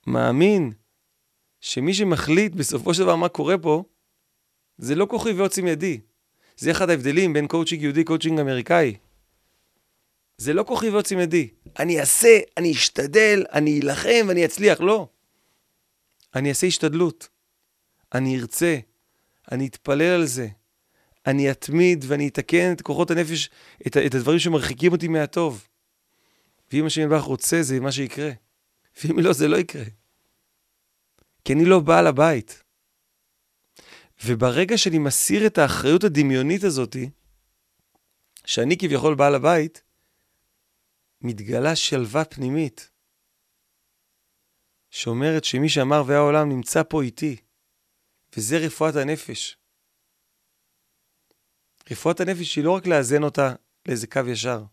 מאמין 0.07 0.73
שמי 1.61 1.95
שמחליט 1.95 2.53
בסופו 2.53 2.95
של 2.95 3.03
דבר 3.03 3.17
מה 3.17 3.29
קורה 3.29 3.59
פה, 3.59 3.85
זה 4.79 4.95
לא 4.95 5.07
כוחי 5.11 5.33
ועוצם 5.33 5.67
ידי. 5.67 6.01
זה 6.57 6.71
אחד 6.71 6.91
ההבדלים 6.91 7.33
בין 7.33 7.49
קואוצ'ינג 7.49 7.83
יהודי, 7.83 8.05
קואוצ'ינג 8.05 8.41
אמריקאי. 8.41 8.97
זה 10.37 10.53
לא 10.53 10.63
כוחי 10.63 10.91
ועוצם 10.91 11.19
ידי. 11.19 11.49
אני 11.79 12.01
אעשה, 12.01 12.39
אני 12.57 12.73
אשתדל, 12.73 13.45
אני 13.53 13.81
אלחם 13.81 14.27
ואני 14.29 14.45
אצליח. 14.45 14.81
לא. 14.81 15.09
אני 16.35 16.49
אעשה 16.49 16.67
השתדלות. 16.67 17.29
אני 18.15 18.41
ארצה. 18.41 18.79
אני 19.53 19.67
אתפלל 19.67 20.21
על 20.21 20.27
זה. 20.27 20.49
אני 21.27 21.51
אתמיד 21.51 22.05
ואני 22.09 22.29
אתקן 22.29 22.73
את 22.73 22.83
כוחות 22.83 23.11
הנפש, 23.11 23.51
את, 23.87 23.97
את 23.97 24.15
הדברים 24.15 24.39
שמרחיקים 24.39 24.93
אותי 24.93 25.09
מהטוב. 25.09 25.69
ואם 26.73 26.87
השם 26.87 27.03
יתברך 27.03 27.23
רוצה, 27.23 27.63
זה 27.63 27.81
מה 27.81 27.93
שיקרה. 27.93 28.31
ואם 29.05 29.19
לא, 29.19 29.33
זה 29.33 29.49
לא 29.49 29.57
יקרה. 29.57 29.85
כי 31.45 31.53
אני 31.53 31.65
לא 31.65 31.81
בעל 31.81 32.07
הבית. 32.07 32.63
וברגע 34.25 34.79
שאני 34.79 34.99
מסיר 34.99 35.47
את 35.47 35.59
האחריות 35.59 36.05
הדמיונית 36.05 36.65
הזאתי, 36.65 37.11
שאני 38.45 38.77
כביכול 38.79 39.15
בעל 39.15 39.35
הבית, 39.35 39.83
מתגלה 41.21 41.77
שלווה 41.77 42.25
פנימית, 42.25 42.91
שאומרת 44.91 45.45
שמי 45.45 45.69
שאמר 45.69 46.03
והעולם 46.07 46.49
נמצא 46.49 46.83
פה 46.83 47.03
איתי, 47.03 47.37
וזה 48.37 48.59
רפואת 48.59 48.97
הנפש. 48.97 49.57
רפואת 51.91 52.21
הנפש 52.21 52.57
היא 52.57 52.65
לא 52.65 52.71
רק 52.71 52.87
לאזן 52.87 53.23
אותה 53.23 53.55
לאיזה 53.89 54.07
קו 54.07 54.21
ישר, 54.27 54.65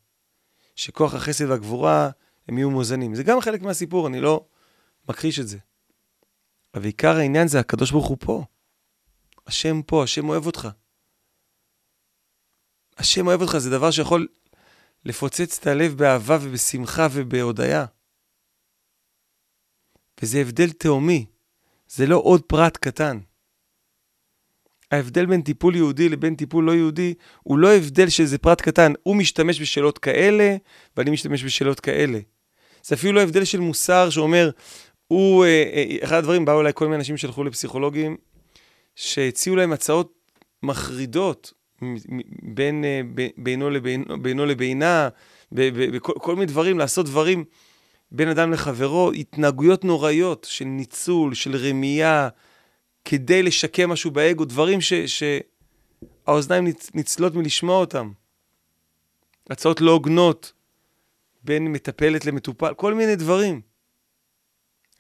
שכוח 0.76 1.14
החסד 1.14 1.50
והגבורה 1.50 2.10
הם 2.48 2.58
יהיו 2.58 2.72
מאוזנים. 2.72 3.16
זה 3.16 3.24
גם 3.24 3.42
חלק 3.42 3.62
מהסיפור, 3.62 4.08
אני 4.08 4.22
לא 4.22 4.46
מכחיש 5.10 5.40
את 5.40 5.48
זה. 5.48 5.58
אבל 6.74 6.86
עיקר 6.86 7.16
העניין 7.16 7.48
זה 7.48 7.60
הקדוש 7.60 7.92
ברוך 7.92 8.08
הוא 8.08 8.18
פה. 8.20 8.44
השם 9.48 9.82
פה, 9.82 10.04
השם 10.04 10.30
אוהב 10.30 10.46
אותך. 10.46 10.68
השם 12.98 13.28
אוהב 13.28 13.42
אותך, 13.42 13.58
זה 13.58 13.70
דבר 13.70 13.92
שיכול 13.92 14.28
לפוצץ 15.06 15.60
את 15.60 15.68
הלב 15.68 15.98
באהבה 15.98 16.38
ובשמחה 16.42 17.08
ובהודיה. 17.12 17.86
וזה 20.22 20.38
הבדל 20.38 20.72
תהומי, 20.72 21.26
זה 21.88 22.06
לא 22.06 22.18
עוד 22.18 22.42
פרט 22.42 22.78
קטן. 22.78 23.20
ההבדל 24.92 25.26
בין 25.26 25.42
טיפול 25.42 25.76
יהודי 25.76 26.10
לבין 26.10 26.36
טיפול 26.36 26.64
לא 26.64 26.72
יהודי 26.72 27.14
הוא 27.44 27.58
לא 27.58 27.74
הבדל 27.74 28.10
של 28.10 28.24
איזה 28.24 28.38
פרט 28.38 28.62
קטן. 28.62 28.94
הוא 29.04 29.16
משתמש 29.16 29.62
בשאלות 29.62 29.98
כאלה, 29.98 30.56
ואני 30.98 31.12
משתמש 31.12 31.44
בשאלות 31.44 31.80
כאלה. 31.80 32.20
זה 32.84 32.96
אפילו 32.96 33.14
לא 33.14 33.22
הבדל 33.22 33.44
של 33.44 33.60
מוסר 33.60 34.10
שאומר, 34.10 34.50
הוא, 35.08 35.46
אה, 35.46 35.50
אה, 35.74 35.96
אחד 36.04 36.18
הדברים, 36.18 36.46
באו 36.46 36.62
אליי 36.62 36.72
כל 36.76 36.86
מיני 36.86 36.98
אנשים 36.98 37.18
שהלכו 37.18 37.44
לפסיכולוגים, 37.44 38.18
שהציעו 38.96 39.56
להם 39.56 39.74
הצעות 39.74 40.14
מחרידות 40.64 41.54
בין, 42.44 42.86
אה, 42.86 43.02
בינו, 43.38 43.70
לבין, 43.70 44.06
בינו 44.22 44.46
לבינה, 44.46 45.10
בכל 45.52 46.36
מיני 46.36 46.46
דברים, 46.46 46.78
לעשות 46.78 47.06
דברים 47.06 47.44
בין 48.12 48.28
אדם 48.28 48.52
לחברו, 48.52 49.12
התנהגויות 49.12 49.86
נוראיות 49.86 50.48
של 50.50 50.66
ניצול, 50.66 51.34
של 51.34 51.56
רמייה, 51.56 52.30
כדי 53.06 53.44
לשקם 53.44 53.90
משהו 53.90 54.12
באגו, 54.12 54.46
דברים 54.46 54.80
שהאוזניים 56.26 56.64
ניצ, 56.64 56.90
ניצלות 56.94 57.36
מלשמוע 57.36 57.78
אותם. 57.78 58.12
הצעות 59.50 59.82
לא 59.82 59.92
הוגנות 59.92 60.54
בין 61.44 61.72
מטפלת 61.72 62.26
למטופל, 62.26 62.74
כל 62.74 62.94
מיני 62.94 63.16
דברים. 63.16 63.62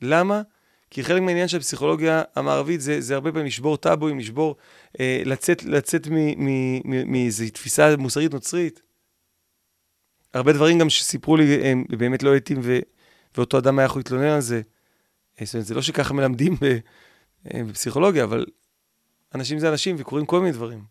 למה? 0.01 0.41
כי 0.89 1.03
חלק 1.03 1.21
מהעניין 1.21 1.47
של 1.47 1.57
הפסיכולוגיה 1.57 2.23
המערבית 2.35 2.81
זה, 2.81 3.01
זה 3.01 3.15
הרבה 3.15 3.31
פעמים 3.31 3.45
לשבור 3.45 3.77
טאבואים, 3.77 4.19
לשבור, 4.19 4.55
אה, 4.99 5.21
לצאת, 5.25 5.63
לצאת 5.63 6.07
מאיזו 6.85 7.45
תפיסה 7.53 7.97
מוסרית 7.97 8.33
נוצרית. 8.33 8.81
הרבה 10.33 10.53
דברים 10.53 10.79
גם 10.79 10.89
שסיפרו 10.89 11.37
לי, 11.37 11.67
הם 11.67 11.85
באמת 11.89 12.23
לא 12.23 12.37
אתיים, 12.37 12.61
ואותו 13.35 13.57
אדם 13.57 13.79
היה 13.79 13.85
יכול 13.85 13.99
להתלונן 13.99 14.27
על 14.27 14.41
זה. 14.41 14.61
אה, 15.41 15.45
זאת 15.45 15.53
אומרת, 15.53 15.67
זה 15.67 15.73
לא 15.75 15.81
שככה 15.81 16.13
מלמדים 16.13 16.57
אה, 16.63 16.77
בפסיכולוגיה, 17.45 18.23
אבל 18.23 18.45
אנשים 19.35 19.59
זה 19.59 19.69
אנשים 19.69 19.95
וקורים 19.99 20.25
כל 20.25 20.39
מיני 20.39 20.51
דברים. 20.51 20.85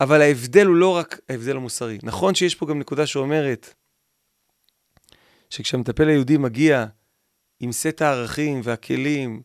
אבל 0.00 0.20
ההבדל 0.20 0.66
הוא 0.66 0.76
לא 0.76 0.96
רק 0.96 1.20
ההבדל 1.28 1.56
המוסרי. 1.56 1.98
נכון 2.02 2.34
שיש 2.34 2.54
פה 2.54 2.66
גם 2.66 2.78
נקודה 2.78 3.06
שאומרת 3.06 3.74
שכשהמטפל 5.50 6.08
היהודי 6.08 6.36
מגיע 6.36 6.86
עם 7.60 7.72
סט 7.72 8.02
הערכים 8.02 8.60
והכלים 8.64 9.42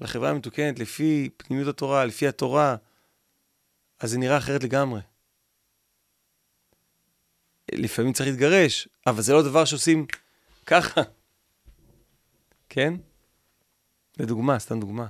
לחברה 0.00 0.30
המתוקנת 0.30 0.78
לפי 0.78 1.30
פנימיות 1.36 1.68
התורה, 1.68 2.04
לפי 2.04 2.28
התורה, 2.28 2.76
אז 4.00 4.10
זה 4.10 4.18
נראה 4.18 4.38
אחרת 4.38 4.64
לגמרי. 4.64 5.00
לפעמים 7.72 8.12
צריך 8.12 8.28
להתגרש, 8.28 8.88
אבל 9.06 9.22
זה 9.22 9.32
לא 9.32 9.42
דבר 9.42 9.64
שעושים 9.64 10.06
ככה. 10.66 11.00
כן? 12.68 12.94
לדוגמה, 14.18 14.58
סתם 14.58 14.80
דוגמה. 14.80 15.06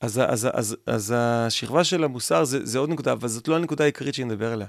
אז, 0.00 0.20
אז, 0.28 0.48
אז, 0.52 0.76
אז 0.86 1.14
השכבה 1.16 1.84
של 1.84 2.04
המוסר 2.04 2.44
זה, 2.44 2.66
זה 2.66 2.78
עוד 2.78 2.90
נקודה, 2.90 3.12
אבל 3.12 3.28
זאת 3.28 3.48
לא 3.48 3.56
הנקודה 3.56 3.84
העיקרית 3.84 4.14
שאני 4.14 4.28
מדבר 4.28 4.52
עליה. 4.52 4.66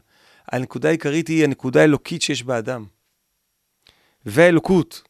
הנקודה 0.47 0.89
העיקרית 0.89 1.27
היא 1.27 1.43
הנקודה 1.43 1.81
האלוקית 1.81 2.21
שיש 2.21 2.43
באדם. 2.43 2.85
והאלוקות 4.25 5.01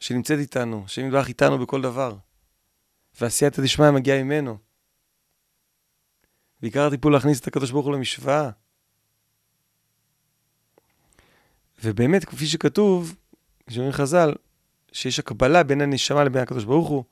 שנמצאת 0.00 0.38
איתנו, 0.38 0.84
שנדבך 0.88 1.28
איתנו 1.28 1.58
בכל 1.58 1.82
דבר. 1.82 2.16
ועשייתא 3.20 3.62
דשמיא 3.62 3.90
מגיעה 3.90 4.22
ממנו. 4.22 4.58
ועיקר 6.62 6.86
הטיפול 6.86 7.12
להכניס 7.12 7.40
את 7.40 7.46
הקדוש 7.46 7.70
ברוך 7.70 7.86
הוא 7.86 7.94
למשוואה. 7.94 8.50
ובאמת, 11.84 12.24
כפי 12.24 12.46
שכתוב, 12.46 13.16
כשאומרים 13.66 13.92
חז"ל, 13.92 14.32
שיש 14.96 15.18
הקבלה 15.18 15.62
בין 15.62 15.80
הנשמה 15.80 16.24
לבין 16.24 16.42
הקדוש 16.42 16.64
ברוך 16.64 16.88
הוא, 16.88 17.04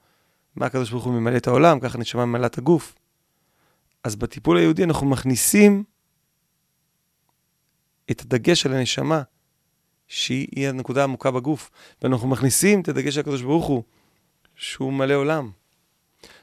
מה 0.57 0.67
הקדוש 0.67 0.91
ברוך 0.91 1.05
הוא 1.05 1.13
ממלא 1.13 1.37
את 1.37 1.47
העולם, 1.47 1.81
ככה 1.81 1.99
הנשמה 1.99 2.25
ממלא 2.25 2.47
את 2.47 2.59
הגוף. 2.59 2.95
אז 4.05 4.17
בטיפול 4.17 4.57
היהודי 4.57 4.85
אנחנו 4.85 5.07
מכניסים 5.07 5.85
את 8.11 8.21
הדגש 8.21 8.67
על 8.67 8.75
הנשמה, 8.75 9.23
שהיא 10.09 10.69
הנקודה 10.69 11.01
העמוקה 11.01 11.31
בגוף, 11.31 11.71
ואנחנו 12.03 12.29
מכניסים 12.29 12.81
את 12.81 12.89
הדגש 12.89 13.15
של 13.15 13.21
הקדוש 13.21 13.43
ברוך 13.43 13.67
הוא, 13.67 13.83
שהוא 14.57 14.93
מלא 14.93 15.15
עולם. 15.15 15.51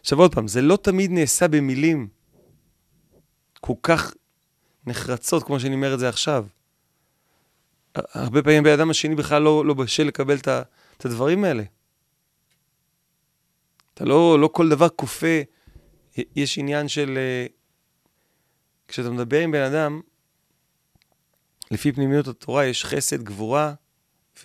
עכשיו 0.01 0.19
עוד 0.19 0.35
פעם, 0.35 0.47
זה 0.47 0.61
לא 0.61 0.77
תמיד 0.81 1.11
נעשה 1.11 1.47
במילים 1.47 2.07
כל 3.61 3.73
כך 3.83 4.13
נחרצות, 4.85 5.43
כמו 5.43 5.59
שאני 5.59 5.75
אומר 5.75 5.93
את 5.93 5.99
זה 5.99 6.09
עכשיו. 6.09 6.45
הרבה 7.95 8.43
פעמים 8.43 8.63
בן 8.63 8.71
אדם 8.73 8.89
השני 8.89 9.15
בכלל 9.15 9.41
לא, 9.41 9.65
לא 9.65 9.73
בשל 9.73 10.03
לקבל 10.03 10.37
את, 10.37 10.47
את 11.01 11.05
הדברים 11.05 11.43
האלה. 11.43 11.63
אתה 13.93 14.05
לא, 14.05 14.39
לא 14.39 14.49
כל 14.53 14.69
דבר 14.69 14.89
כופה, 14.89 15.41
יש 16.35 16.57
עניין 16.57 16.87
של... 16.87 17.17
אה, 17.17 17.45
כשאתה 18.87 19.09
מדבר 19.09 19.39
עם 19.39 19.51
בן 19.51 19.61
אדם, 19.61 20.01
לפי 21.71 21.91
פנימיות 21.91 22.27
התורה 22.27 22.65
יש 22.65 22.85
חסד, 22.85 23.23
גבורה, 23.23 23.73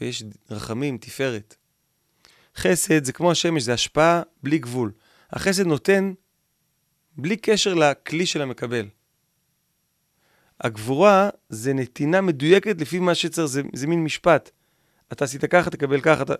ויש 0.01 0.23
רחמים, 0.51 0.99
תפארת. 0.99 1.57
חסד 2.57 3.05
זה 3.05 3.13
כמו 3.13 3.31
השמש, 3.31 3.63
זה 3.63 3.73
השפעה 3.73 4.23
בלי 4.43 4.59
גבול. 4.59 4.93
החסד 5.31 5.67
נותן 5.67 6.13
בלי 7.17 7.37
קשר 7.37 7.75
לכלי 7.75 8.27
של 8.27 8.43
המקבל. 8.43 8.89
הגבורה 10.61 11.31
זה 11.49 11.75
נתינה 11.75 12.21
מדויקת 12.21 12.81
לפי 12.81 12.99
מה 12.99 13.15
שצריך, 13.15 13.47
זה, 13.47 13.63
זה 13.75 13.87
מין 13.87 14.05
משפט. 14.05 14.51
אתה 15.13 15.25
עשית 15.25 15.45
ככה, 15.45 15.71
תקבל 15.71 16.01
ככה. 16.01 16.23
אתה... 16.23 16.35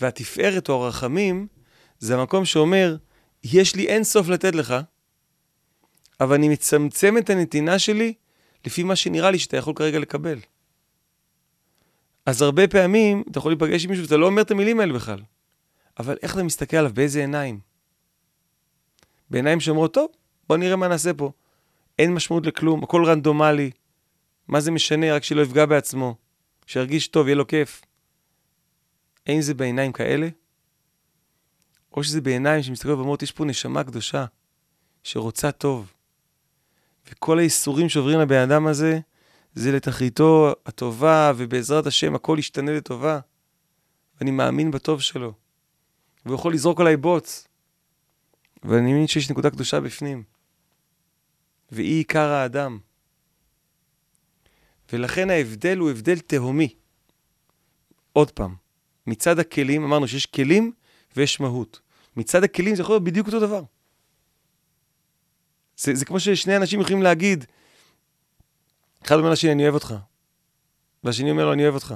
והתפארת 0.00 0.68
או 0.68 0.84
הרחמים 0.84 1.46
זה 1.98 2.14
המקום 2.14 2.44
שאומר, 2.44 2.96
יש 3.44 3.76
לי 3.76 3.86
אין 3.86 4.04
סוף 4.04 4.28
לתת 4.28 4.54
לך, 4.54 4.74
אבל 6.20 6.34
אני 6.34 6.48
מצמצם 6.48 7.18
את 7.18 7.30
הנתינה 7.30 7.78
שלי 7.78 8.14
לפי 8.66 8.82
מה 8.82 8.96
שנראה 8.96 9.30
לי 9.30 9.38
שאתה 9.38 9.56
יכול 9.56 9.74
כרגע 9.74 9.98
לקבל. 9.98 10.38
אז 12.26 12.42
הרבה 12.42 12.68
פעמים 12.68 13.24
אתה 13.30 13.38
יכול 13.38 13.52
להיפגש 13.52 13.84
עם 13.84 13.90
מישהו 13.90 14.04
ואתה 14.04 14.16
לא 14.16 14.26
אומר 14.26 14.42
את 14.42 14.50
המילים 14.50 14.80
האלה 14.80 14.92
בכלל. 14.92 15.22
אבל 15.98 16.16
איך 16.22 16.34
אתה 16.34 16.42
מסתכל 16.42 16.76
עליו? 16.76 16.90
באיזה 16.94 17.20
עיניים? 17.20 17.60
בעיניים 19.30 19.60
שאומרות, 19.60 19.94
טוב, 19.94 20.10
בוא 20.48 20.56
נראה 20.56 20.76
מה 20.76 20.88
נעשה 20.88 21.14
פה. 21.14 21.32
אין 21.98 22.14
משמעות 22.14 22.46
לכלום, 22.46 22.82
הכל 22.82 23.04
רנדומלי. 23.04 23.70
מה 24.48 24.60
זה 24.60 24.70
משנה? 24.70 25.14
רק 25.14 25.24
שלא 25.24 25.42
יפגע 25.42 25.66
בעצמו. 25.66 26.14
שירגיש 26.66 27.08
טוב, 27.08 27.26
יהיה 27.26 27.36
לו 27.36 27.46
כיף. 27.46 27.82
האם 29.26 29.40
זה 29.40 29.54
בעיניים 29.54 29.92
כאלה? 29.92 30.28
או 31.92 32.04
שזה 32.04 32.20
בעיניים 32.20 32.62
שמסתכלות 32.62 32.98
ואומרות, 32.98 33.22
יש 33.22 33.32
פה 33.32 33.44
נשמה 33.44 33.84
קדושה, 33.84 34.24
שרוצה 35.02 35.52
טוב. 35.52 35.92
וכל 37.10 37.38
האיסורים 37.38 37.88
שעוברים 37.88 38.20
לבן 38.20 38.50
אדם 38.50 38.66
הזה, 38.66 39.00
זה 39.54 39.72
לתכליתו 39.72 40.52
הטובה, 40.66 41.32
ובעזרת 41.36 41.86
השם 41.86 42.14
הכל 42.14 42.36
ישתנה 42.38 42.72
לטובה. 42.72 43.20
ואני 44.18 44.30
מאמין 44.30 44.70
בטוב 44.70 45.00
שלו. 45.00 45.32
והוא 46.24 46.34
יכול 46.34 46.54
לזרוק 46.54 46.80
עליי 46.80 46.96
בוץ. 46.96 47.48
ואני 48.62 48.92
מאמין 48.92 49.06
שיש 49.06 49.30
נקודה 49.30 49.50
קדושה 49.50 49.80
בפנים. 49.80 50.22
והיא 51.70 51.96
עיקר 51.96 52.28
האדם. 52.28 52.78
ולכן 54.92 55.30
ההבדל 55.30 55.78
הוא 55.78 55.90
הבדל 55.90 56.18
תהומי. 56.18 56.74
עוד 58.12 58.30
פעם, 58.30 58.54
מצד 59.06 59.38
הכלים, 59.38 59.84
אמרנו 59.84 60.08
שיש 60.08 60.26
כלים 60.26 60.72
ויש 61.16 61.40
מהות. 61.40 61.80
מצד 62.16 62.44
הכלים 62.44 62.74
זה 62.74 62.82
יכול 62.82 62.94
להיות 62.94 63.04
בדיוק 63.04 63.26
אותו 63.26 63.40
דבר. 63.40 63.62
זה, 65.76 65.94
זה 65.94 66.04
כמו 66.04 66.20
ששני 66.20 66.56
אנשים 66.56 66.80
יכולים 66.80 67.02
להגיד, 67.02 67.44
אחד 69.04 69.16
אומר 69.16 69.30
לשני, 69.30 69.52
אני 69.52 69.62
אוהב 69.62 69.74
אותך. 69.74 69.94
והשני 71.04 71.30
אומר 71.30 71.44
לו, 71.44 71.52
אני 71.52 71.62
אוהב 71.62 71.74
אותך. 71.74 71.94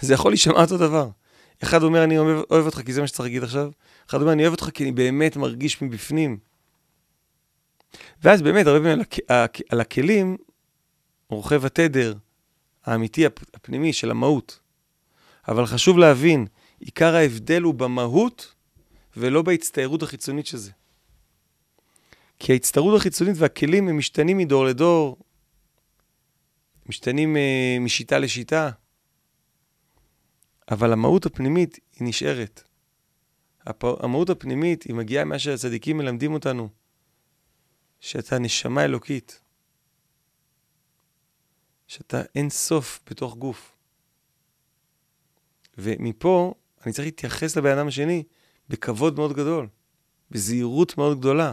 זה 0.00 0.14
יכול 0.14 0.30
להישמע 0.30 0.62
אותו 0.62 0.78
דבר. 0.78 1.08
אחד 1.62 1.82
אומר, 1.82 2.04
אני 2.04 2.18
אוהב, 2.18 2.44
אוהב 2.50 2.66
אותך 2.66 2.80
כי 2.86 2.92
זה 2.92 3.00
מה 3.00 3.06
שצריך 3.06 3.20
להגיד 3.20 3.42
עכשיו. 3.42 3.70
אחד 4.10 4.20
אומר, 4.20 4.32
אני 4.32 4.42
אוהב 4.42 4.52
אותך 4.52 4.70
כי 4.74 4.84
אני 4.84 4.92
באמת 4.92 5.36
מרגיש 5.36 5.82
מבפנים. 5.82 6.38
ואז 8.22 8.42
באמת, 8.42 8.66
הרבה 8.66 8.78
פעמים 8.78 9.04
על, 9.28 9.46
על 9.68 9.80
הכלים, 9.80 10.36
רוכב 11.30 11.64
התדר 11.64 12.14
האמיתי, 12.84 13.26
הפנימי 13.26 13.92
של 13.92 14.10
המהות. 14.10 14.60
אבל 15.48 15.66
חשוב 15.66 15.98
להבין, 15.98 16.46
עיקר 16.78 17.14
ההבדל 17.14 17.62
הוא 17.62 17.74
במהות 17.74 18.54
ולא 19.16 19.42
בהצטיירות 19.42 20.02
החיצונית 20.02 20.46
של 20.46 20.56
זה. 20.56 20.70
כי 22.38 22.52
ההצטיירות 22.52 23.00
החיצונית 23.00 23.34
והכלים 23.38 23.88
הם 23.88 23.98
משתנים 23.98 24.38
מדור 24.38 24.64
לדור, 24.64 25.16
משתנים 26.86 27.36
uh, 27.36 27.80
משיטה 27.80 28.18
לשיטה, 28.18 28.70
אבל 30.70 30.92
המהות 30.92 31.26
הפנימית 31.26 31.78
היא 31.98 32.08
נשארת. 32.08 32.62
הפ... 33.66 33.84
המהות 33.84 34.30
הפנימית 34.30 34.82
היא 34.82 34.94
מגיעה 34.94 35.24
ממה 35.24 35.38
שהצדיקים 35.38 35.98
מלמדים 35.98 36.32
אותנו, 36.32 36.68
שאתה 38.00 38.38
נשמה 38.38 38.84
אלוקית, 38.84 39.40
שאתה 41.90 42.22
אין 42.34 42.50
סוף 42.50 43.00
בתוך 43.10 43.36
גוף. 43.36 43.76
ומפה 45.78 46.54
אני 46.84 46.92
צריך 46.92 47.06
להתייחס 47.06 47.56
לבן 47.56 47.78
אדם 47.78 47.88
השני 47.88 48.22
בכבוד 48.68 49.16
מאוד 49.16 49.32
גדול, 49.32 49.68
בזהירות 50.30 50.98
מאוד 50.98 51.18
גדולה. 51.18 51.52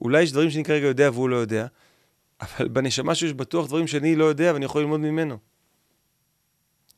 אולי 0.00 0.22
יש 0.22 0.32
דברים 0.32 0.50
שאני 0.50 0.64
כרגע 0.64 0.86
יודע 0.86 1.10
והוא 1.12 1.28
לא 1.28 1.36
יודע, 1.36 1.66
אבל 2.40 2.68
בנשמה 2.68 3.14
שיש 3.14 3.32
בטוח 3.32 3.66
דברים 3.66 3.86
שאני 3.86 4.16
לא 4.16 4.24
יודע 4.24 4.50
ואני 4.54 4.64
יכול 4.64 4.82
ללמוד 4.82 5.00
ממנו. 5.00 5.38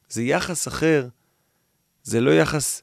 זה 0.08 0.22
יחס 0.22 0.68
אחר, 0.68 1.08
זה 2.02 2.20
לא 2.20 2.30
יחס 2.30 2.82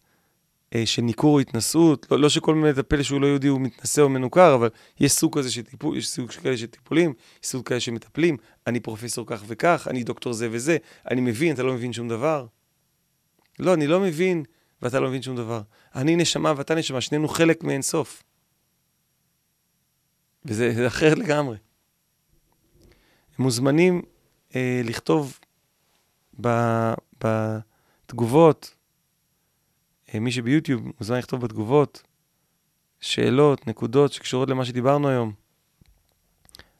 של 0.85 1.01
ניכור 1.01 1.33
או 1.33 1.39
התנשאות, 1.39 2.07
לא, 2.11 2.19
לא 2.19 2.29
שכל 2.29 2.55
מטפל 2.55 3.03
שהוא 3.03 3.21
לא 3.21 3.27
יהודי 3.27 3.47
הוא 3.47 3.61
מתנשא 3.61 4.01
או 4.01 4.09
מנוכר, 4.09 4.55
אבל 4.55 4.69
יש 4.99 5.11
סוג 5.11 5.39
כזה 5.39 5.51
של 5.51 5.61
טיפול, 5.61 5.97
יש 5.97 6.09
סוג 6.09 6.31
כאלה 6.31 6.57
של 6.57 6.65
טיפולים, 6.65 7.13
יש 7.43 7.49
סוג 7.49 7.67
כאלה 7.67 7.79
שמטפלים, 7.79 8.37
אני 8.67 8.79
פרופסור 8.79 9.25
כך 9.27 9.43
וכך, 9.47 9.87
אני 9.89 10.03
דוקטור 10.03 10.33
זה 10.33 10.47
וזה, 10.51 10.77
אני 11.11 11.21
מבין, 11.21 11.53
אתה 11.53 11.63
לא 11.63 11.73
מבין 11.73 11.93
שום 11.93 12.09
דבר. 12.09 12.45
לא, 13.59 13.73
אני 13.73 13.87
לא 13.87 13.99
מבין 13.99 14.43
ואתה 14.81 14.99
לא 14.99 15.07
מבין 15.07 15.21
שום 15.21 15.35
דבר. 15.35 15.61
אני 15.95 16.15
נשמה 16.15 16.53
ואתה 16.57 16.75
נשמה, 16.75 17.01
שנינו 17.01 17.27
חלק 17.27 17.63
מאין 17.63 17.81
סוף. 17.81 18.23
וזה 20.45 20.87
אחרת 20.87 21.17
לגמרי. 21.17 21.57
הם 23.37 23.43
מוזמנים 23.43 24.01
אה, 24.55 24.81
לכתוב 24.83 25.39
ב, 26.41 26.47
בתגובות, 27.23 28.71
אה, 28.73 28.80
מי 30.19 30.31
שביוטיוב 30.31 30.91
מוזמן 30.99 31.17
לכתוב 31.17 31.41
בתגובות 31.41 32.03
שאלות, 33.01 33.67
נקודות 33.67 34.13
שקשורות 34.13 34.49
למה 34.49 34.65
שדיברנו 34.65 35.09
היום, 35.09 35.33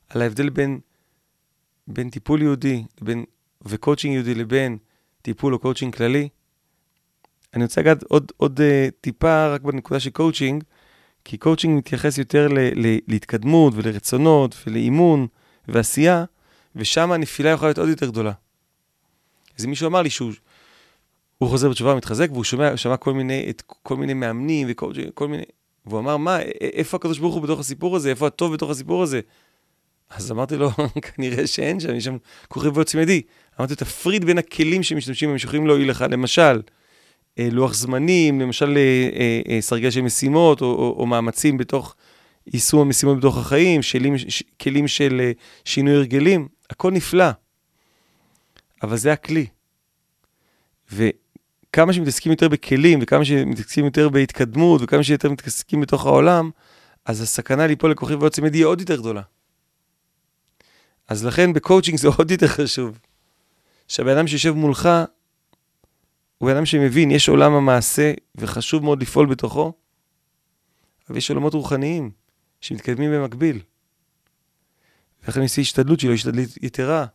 על 0.10 0.22
ההבדל 0.22 0.50
בין, 0.50 0.80
בין 1.88 2.10
טיפול 2.10 2.42
יהודי 2.42 2.84
בין, 3.02 3.26
וקואוצ'ינג 3.62 4.14
יהודי 4.14 4.36
לבין 4.36 4.78
טיפול 5.22 5.54
או 5.54 5.60
קואוצ'ינג 5.60 5.96
כללי. 5.96 6.30
אני 7.54 7.64
רוצה 7.64 7.82
לגעת 7.82 8.04
עוד, 8.04 8.32
עוד 8.38 8.60
אה, 8.60 8.92
טיפה 9.02 9.48
רק 9.48 9.62
בנקודה 9.62 10.00
של 10.00 10.10
קואוצ'ינג, 10.10 10.64
כי 11.26 11.38
קואוצ'ינג 11.38 11.78
מתייחס 11.78 12.18
יותר 12.18 12.48
ל, 12.48 12.60
ל, 12.60 12.98
להתקדמות 13.08 13.74
ולרצונות 13.76 14.56
ולאימון 14.68 15.28
ועשייה, 15.68 16.26
ושם 16.76 17.12
הנפילה 17.12 17.50
יכולה 17.50 17.70
להיות 17.70 17.78
עוד 17.78 17.90
יותר 17.90 18.10
גדולה. 18.10 18.32
אז 19.60 19.66
מישהו 19.66 19.88
אמר 19.88 20.02
לי 20.02 20.10
שהוא 20.10 20.32
הוא 21.42 21.50
חוזר 21.50 21.70
בתשובה 21.70 21.94
ומתחזק, 21.94 22.28
והוא 22.32 22.44
שומע, 22.44 22.78
שמע 22.78 22.98
כל 22.98 23.14
מיני, 23.14 23.46
את 23.50 23.64
כל 23.84 23.98
מיני 23.98 24.14
מאמנים 24.14 24.68
וכל 24.70 25.28
מיני... 25.28 25.44
והוא 25.86 26.00
אמר, 26.00 26.18
מה, 26.18 26.40
איפה 26.62 26.98
הקדוש 26.98 27.20
ברוך 27.20 27.36
הוא 27.36 27.44
בתוך 27.44 27.60
הסיפור 27.60 27.96
הזה? 27.96 28.10
איפה 28.10 28.28
הטוב 28.28 28.54
בתוך 28.54 28.70
הסיפור 28.72 29.04
הזה? 29.04 29.22
אז 30.10 30.32
אמרתי 30.32 30.58
לו, 30.58 30.72
כנראה 31.16 31.48
שאין 31.48 31.80
שם, 31.80 31.96
יש 31.96 32.06
שם 32.06 32.18
כוכב 32.48 32.78
ועוצם 32.78 33.00
ידי. 33.00 33.22
אמרתי, 33.60 33.76
תפריד 33.76 34.26
בין 34.26 34.38
הכלים 34.38 34.84
שמשתמשים 34.84 35.30
בהם, 35.30 35.38
שיכולים 35.38 35.68
להועיל 35.68 35.90
לך, 35.90 36.06
למשל, 36.10 36.62
אה, 37.40 37.48
לוח 37.52 37.74
זמנים, 37.74 38.42
למשל 38.42 38.78
אה, 38.78 39.40
אה, 39.50 39.62
סרגל 39.62 39.90
של 39.90 40.02
משימות, 40.02 40.62
או, 40.62 40.68
או, 40.68 40.96
או 40.98 41.06
מאמצים 41.06 41.58
בתוך 41.58 41.96
יישום 42.54 42.82
המשימות 42.82 43.18
בתוך 43.18 43.38
החיים, 43.38 43.82
שלים, 43.82 44.18
ש, 44.18 44.44
כלים 44.62 44.88
של 44.88 45.32
שינוי 45.66 45.96
הרגלים, 45.96 46.48
הכל 46.70 46.92
נפלא. 46.92 47.30
אבל 48.84 48.98
זה 48.98 49.14
הכלי. 49.14 49.46
וכמה 51.72 51.94
שמתעסקים 51.94 52.32
יותר 52.32 52.48
בכלים, 52.48 53.00
וכמה 53.02 53.26
שמתעסקים 53.26 53.86
יותר 53.86 54.10
בהתקדמות, 54.10 54.82
וכמה 54.84 55.04
שיותר 55.04 55.32
מתעסקים 55.32 55.82
בתוך 55.82 56.06
העולם, 56.06 56.50
אז 57.06 57.22
הסכנה 57.22 57.68
ליפול 57.68 57.92
לכוחי 57.92 58.22
ועוצם 58.22 58.46
ידי 58.46 58.58
היא 58.58 58.66
עוד 58.66 58.80
יותר 58.80 58.96
גדולה. 58.96 59.22
אז 61.08 61.26
לכן 61.26 61.54
בקואוצ'ינג 61.54 61.98
זה 61.98 62.08
עוד 62.18 62.32
יותר 62.32 62.48
חשוב. 62.48 63.00
שהבן 63.88 64.18
אדם 64.18 64.28
שיושב 64.28 64.52
מולך, 64.52 64.90
הוא 66.38 66.50
בן 66.50 66.56
אדם 66.56 66.66
שמבין, 66.66 67.12
יש 67.12 67.30
עולם 67.30 67.54
המעשה, 67.54 68.14
וחשוב 68.36 68.84
מאוד 68.84 69.02
לפעול 69.02 69.26
בתוכו, 69.26 69.74
אבל 71.10 71.18
יש 71.18 71.30
עולמות 71.30 71.54
רוחניים 71.54 72.12
שמתקדמים 72.62 73.12
במקביל. 73.12 73.60
ולכן 75.24 75.42
עושה 75.42 75.62
השתדלות 75.62 76.00
שלו, 76.00 76.14
השתדלות 76.14 76.58
יתרה. 76.62 77.06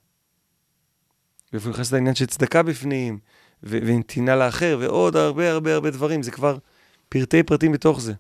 ואיפה 1.53 1.69
נכנס 1.69 1.93
לעניין 1.93 2.15
של 2.15 2.27
צדקה 2.27 2.63
בפנים, 2.63 3.19
ונתינה 3.69 4.37
לאחר, 4.37 4.77
ועוד 4.81 5.17
הרבה 5.17 5.51
הרבה 5.51 5.75
הרבה 5.75 5.91
דברים, 5.91 6.23
זה 6.23 6.31
כבר 6.31 6.59
פרטי 7.09 7.43
פרטים 7.43 7.73
בתוך 7.73 8.01
זה. 8.01 8.13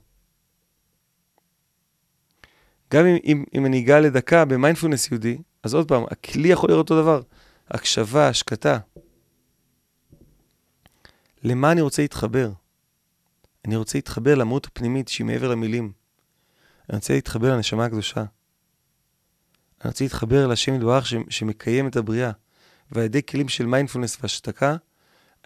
גם 2.92 3.06
אם, 3.06 3.16
אם, 3.24 3.44
אם 3.54 3.66
אני 3.66 3.80
אגע 3.80 4.00
לדקה 4.00 4.44
במיינדפולנס 4.44 5.10
יהודי, 5.10 5.38
אז 5.62 5.74
עוד 5.74 5.88
פעם, 5.88 6.04
הכלי 6.10 6.48
יכול 6.48 6.70
לראות 6.70 6.90
אותו 6.90 7.02
דבר. 7.02 7.22
הקשבה, 7.68 8.28
השקטה. 8.28 8.78
למה 11.42 11.72
אני 11.72 11.80
רוצה 11.80 12.02
להתחבר? 12.02 12.50
אני 13.64 13.76
רוצה 13.76 13.98
להתחבר 13.98 14.34
למהות 14.34 14.66
הפנימית 14.66 15.08
שהיא 15.08 15.24
מעבר 15.24 15.48
למילים. 15.48 15.92
אני 16.90 16.96
רוצה 16.96 17.14
להתחבר 17.14 17.52
לנשמה 17.52 17.84
הקדושה. 17.84 18.20
אני 19.80 19.88
רוצה 19.90 20.04
להתחבר 20.04 20.46
להשם 20.46 20.74
יתברך 20.74 21.06
שמקיים 21.28 21.88
את 21.88 21.96
הבריאה. 21.96 22.30
ועל 22.92 23.04
ידי 23.04 23.22
כלים 23.22 23.48
של 23.48 23.66
מיינדפולנס 23.66 24.18
והשתקה, 24.22 24.76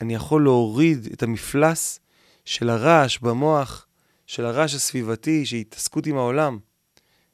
אני 0.00 0.14
יכול 0.14 0.44
להוריד 0.44 1.08
את 1.12 1.22
המפלס 1.22 2.00
של 2.44 2.70
הרעש 2.70 3.18
במוח, 3.18 3.86
של 4.26 4.44
הרעש 4.44 4.74
הסביבתי, 4.74 5.46
של 5.46 5.56
התעסקות 5.56 6.06
עם 6.06 6.16
העולם, 6.16 6.58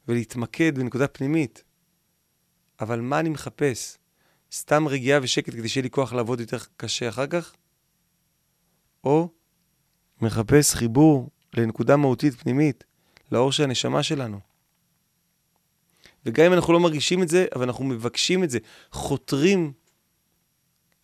ולהתמקד 0.09 0.79
בנקודה 0.79 1.09
פנימית. 1.09 1.63
אבל 2.81 3.01
מה 3.01 3.21
אני 3.21 3.29
מחפש? 3.29 3.99
סתם 4.53 4.89
רגיעה 4.89 5.21
ושקט 5.23 5.53
כדי 5.53 5.69
שיהיה 5.69 5.83
לי 5.83 5.91
כוח 5.91 6.13
לעבוד 6.13 6.41
יותר 6.41 6.59
קשה 6.77 7.09
אחר 7.09 7.27
כך? 7.27 7.55
או 9.05 9.29
מחפש 10.21 10.75
חיבור 10.75 11.31
לנקודה 11.55 11.97
מהותית 11.97 12.35
פנימית, 12.35 12.85
לאור 13.33 13.53
של 13.53 13.63
הנשמה 13.63 14.03
שלנו. 14.03 14.41
וגם 16.27 16.47
אם 16.47 16.53
אנחנו 16.53 16.73
לא 16.73 16.81
מרגישים 16.81 17.23
את 17.23 17.29
זה, 17.29 17.47
אבל 17.55 17.65
אנחנו 17.65 17.85
מבקשים 17.85 18.45
את 18.45 18.51
זה, 18.51 18.59
חותרים 18.93 19.73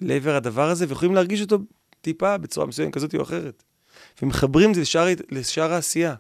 לעבר 0.03 0.35
הדבר 0.35 0.69
הזה, 0.69 0.87
ויכולים 0.89 1.15
להרגיש 1.15 1.41
אותו 1.41 1.59
טיפה 2.01 2.39
בצורה 2.39 2.67
מסוימת 2.67 2.95
כזאת 2.95 3.15
או 3.15 3.23
אחרת. 3.23 3.63
ומחברים 4.23 4.71
את 4.71 4.75
זה 4.75 4.81
לשאר, 4.81 5.07
לשאר 5.31 5.73
העשייה. 5.73 6.15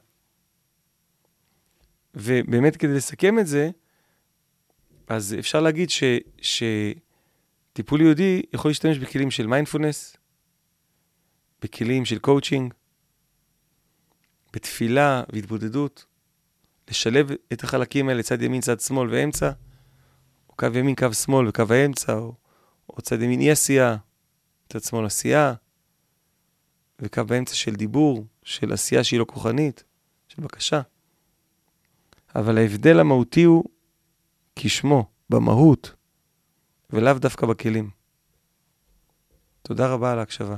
ובאמת, 2.14 2.77
כדי 2.77 2.95
לסכם 2.95 3.38
את 3.38 3.47
זה, 3.47 3.71
אז 5.09 5.37
אפשר 5.38 5.61
להגיד 5.61 5.90
ש, 5.90 6.03
שטיפול 7.73 8.01
יהודי 8.01 8.42
יכול 8.55 8.71
להשתמש 8.71 8.99
בכלים 8.99 9.31
של 9.31 9.47
מיינדפולנס, 9.47 10.16
בכלים 11.62 12.05
של 12.05 12.18
קואוצ'ינג, 12.18 12.75
בתפילה 14.53 15.23
והתבודדות, 15.33 16.07
לשלב 16.90 17.31
את 17.53 17.64
החלקים 17.64 18.09
האלה, 18.09 18.23
צד 18.23 18.42
ימין, 18.42 18.61
צד 18.61 18.81
שמאל 18.81 19.11
ואמצע, 19.11 19.51
או 20.49 20.55
קו 20.57 20.66
ימין, 20.75 20.95
קו 20.95 21.14
שמאל 21.14 21.49
וקו 21.49 21.62
האמצע, 21.71 22.14
או, 22.14 22.35
או 22.88 23.03
צד 23.03 23.23
ימין 23.23 23.40
אי 23.40 23.51
עשייה, 23.51 23.97
צד 24.68 24.83
שמאל 24.83 25.07
עשייה, 25.07 25.55
וקו 26.99 27.25
באמצע 27.25 27.55
של 27.55 27.75
דיבור, 27.75 28.27
של 28.42 28.73
עשייה 28.73 29.05
שהיא 29.05 29.21
לא 29.21 29.25
כוחנית, 29.25 29.85
של 30.29 30.42
בקשה. 30.42 30.81
אבל 32.35 32.59
ההבדל 32.59 33.01
המהותי 33.01 33.42
הוא 33.42 33.64
כשמו, 34.57 35.11
במהות, 35.31 35.95
ולאו 36.90 37.14
דווקא 37.14 37.47
בכלים. 37.47 37.90
תודה 39.62 39.92
רבה 39.92 40.12
על 40.12 40.18
ההקשבה. 40.18 40.57